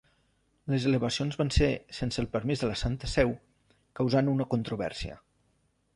[0.73, 1.67] Les elevacions van ser
[1.99, 3.35] sense el permís de la Santa Seu,
[4.01, 5.21] causant una controvèrsia.